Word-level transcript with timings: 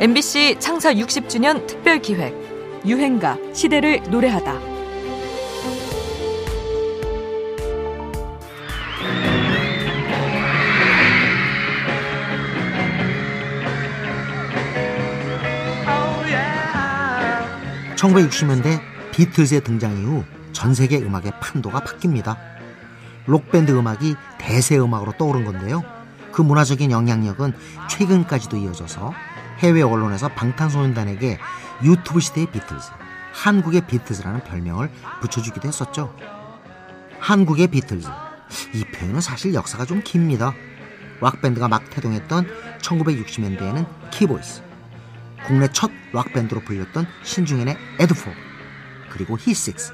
MBC 0.00 0.58
창사 0.60 0.94
60주년 0.94 1.66
특별 1.66 1.98
기획 2.00 2.32
유행가 2.86 3.36
시대를 3.52 4.00
노래하다. 4.08 4.78
(1960년대) 17.96 18.80
비틀즈의 19.10 19.64
등장 19.64 19.98
이후 19.98 20.22
전 20.52 20.74
세계 20.74 20.98
음악의 20.98 21.32
판도가 21.40 21.80
바뀝니다. 21.80 22.36
록밴드 23.26 23.72
음악이 23.72 24.14
대세 24.38 24.78
음악으로 24.78 25.14
떠오른 25.18 25.44
건데요. 25.44 25.82
그 26.30 26.42
문화적인 26.42 26.92
영향력은 26.92 27.52
최근까지도 27.90 28.58
이어져서 28.58 29.12
해외 29.58 29.82
언론에서 29.82 30.28
방탄소년단에게 30.28 31.38
유튜브 31.82 32.20
시대의 32.20 32.50
비틀즈, 32.50 32.90
한국의 33.32 33.86
비틀즈라는 33.86 34.44
별명을 34.44 34.90
붙여주기도 35.20 35.68
했었죠. 35.68 36.14
한국의 37.20 37.68
비틀즈. 37.68 38.08
이 38.74 38.84
표현은 38.84 39.20
사실 39.20 39.54
역사가 39.54 39.84
좀 39.84 40.00
깁니다. 40.02 40.54
락밴드가 41.20 41.68
막 41.68 41.90
태동했던 41.90 42.46
1960년대에는 42.80 44.10
키보이스, 44.10 44.62
국내 45.46 45.68
첫 45.72 45.90
락밴드로 46.12 46.62
불렸던 46.62 47.06
신중현의 47.24 47.76
애드포, 47.98 48.30
그리고 49.10 49.36
히식스. 49.38 49.92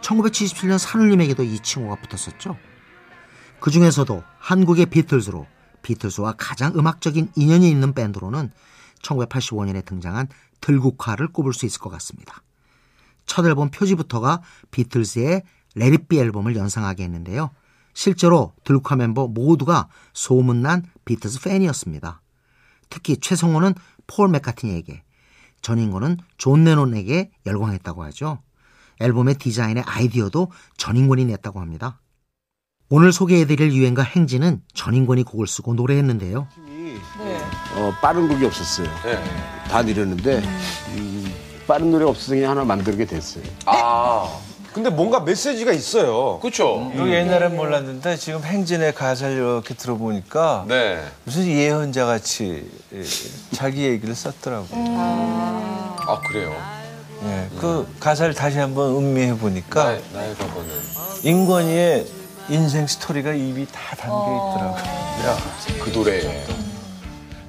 1977년 0.00 0.78
산울림에게도 0.78 1.42
이 1.42 1.58
칭호가 1.60 1.96
붙었었죠. 2.02 2.56
그 3.60 3.70
중에서도 3.70 4.22
한국의 4.38 4.86
비틀즈로 4.86 5.46
비틀즈와 5.82 6.34
가장 6.36 6.72
음악적인 6.76 7.32
인연이 7.36 7.70
있는 7.70 7.92
밴드로는 7.92 8.50
1985년에 9.02 9.84
등장한 9.84 10.28
들국화를 10.60 11.28
꼽을 11.28 11.52
수 11.52 11.66
있을 11.66 11.80
것 11.80 11.90
같습니다. 11.90 12.42
첫 13.26 13.44
앨범 13.46 13.70
표지부터가 13.70 14.42
비틀즈의 14.70 15.42
Let 15.74 15.93
It 15.93 16.05
Be 16.05 16.18
앨범을 16.18 16.56
연상하게 16.56 17.04
했는데요. 17.04 17.50
실제로 17.94 18.52
들국화 18.64 18.96
멤버 18.96 19.26
모두가 19.26 19.88
소문난 20.12 20.84
비틀즈 21.04 21.42
팬이었습니다. 21.42 22.20
특히 22.88 23.16
최성원은 23.18 23.74
폴 24.06 24.28
맥카트니에게, 24.28 25.02
전인권은 25.62 26.18
존 26.36 26.64
레논에게 26.64 27.30
열광했다고 27.46 28.02
하죠. 28.04 28.42
앨범의 29.00 29.36
디자인의 29.36 29.84
아이디어도 29.86 30.50
전인권이 30.76 31.24
냈다고 31.26 31.60
합니다. 31.60 31.98
오늘 32.88 33.12
소개해드릴 33.12 33.72
유행가 33.72 34.02
행진은 34.02 34.62
전인권이 34.74 35.22
곡을 35.22 35.46
쓰고 35.46 35.74
노래했는데요. 35.74 36.46
네. 37.74 37.80
어, 37.80 37.94
빠른 38.00 38.28
곡이 38.28 38.44
없었어요. 38.44 38.86
네. 39.04 39.22
다 39.68 39.82
느렸는데 39.82 40.42
음, 40.88 41.34
빠른 41.66 41.90
노래가 41.90 42.10
없어서 42.10 42.34
그냥 42.34 42.50
하나 42.50 42.64
만들게 42.64 43.04
됐어요. 43.04 43.44
아. 43.66 44.28
근데 44.72 44.88
뭔가 44.88 45.20
메시지가 45.20 45.72
있어요. 45.72 46.38
그렇죠. 46.40 46.78
음, 46.78 47.12
옛날엔 47.12 47.54
몰랐는데 47.56 48.16
지금 48.16 48.42
행진의 48.42 48.94
가사를 48.94 49.36
이렇게 49.36 49.74
들어보니까 49.74 50.64
네. 50.66 51.04
무슨 51.24 51.46
예언자 51.46 52.06
같이 52.06 52.70
자기 53.52 53.84
얘기를 53.84 54.14
썼더라고요. 54.14 54.84
아, 54.98 55.96
아 56.08 56.20
그래요? 56.20 56.56
네, 57.22 57.48
그 57.60 57.86
가사를 58.00 58.34
다시 58.34 58.58
한번 58.58 58.96
음미해 58.96 59.36
보니까 59.36 59.84
나의, 59.84 60.02
나의 60.14 60.34
과거는 60.36 60.70
인권이의 61.22 62.06
인생 62.48 62.86
스토리가 62.86 63.32
입이 63.32 63.66
다 63.70 63.94
담겨 63.94 64.16
있더라고요. 64.16 65.02
야, 65.26 65.36
그 65.84 65.90
노래에. 65.90 66.44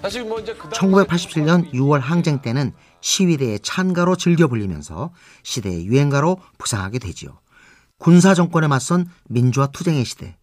사실 0.04 0.26
뭐 0.26 0.38
이제 0.38 0.54
그 0.54 0.68
1987년 0.68 1.72
6월 1.72 2.00
항쟁 2.02 2.42
때는 2.42 2.74
시위대의 3.00 3.62
찬가로 3.62 4.18
즐겨 4.18 4.48
불리면서 4.48 5.14
시대의 5.44 5.86
유행가로 5.86 6.42
부상하게 6.58 7.00
되지요. 7.00 7.40
군사 8.00 8.34
정권에 8.34 8.68
맞선 8.68 9.10
민주화 9.30 9.68
투쟁의 9.68 10.04
시대. 10.04 10.36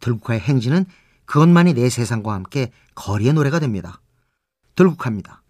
들국화의 0.00 0.40
행진은 0.40 0.84
그것만이 1.26 1.74
내 1.74 1.88
세상과 1.88 2.32
함께 2.32 2.72
거리의 2.96 3.34
노래가 3.34 3.60
됩니다. 3.60 4.00
들국화입니다. 4.74 5.44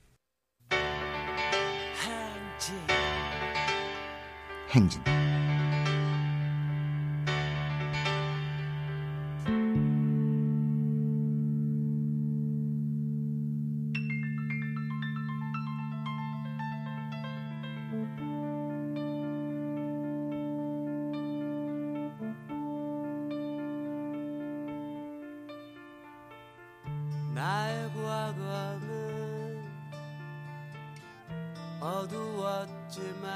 행진. 4.70 5.02
나의 5.04 5.17
과거는 27.94 29.68
어두웠지만 31.80 33.28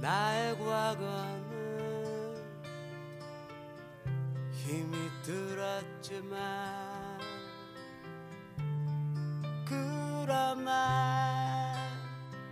나의 0.00 0.58
과거는 0.58 1.52
힘이 4.52 5.08
들었지만 5.22 6.40
그러나 9.64 10.92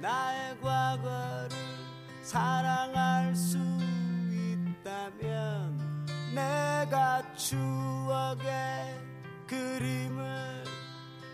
나의 0.01 0.61
과거를 0.61 1.49
사랑 2.23 2.80
내가 6.81 7.23
추억의 7.37 8.49
그림을 9.47 10.65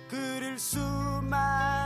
그릴 0.09 0.59
수만 0.59 1.86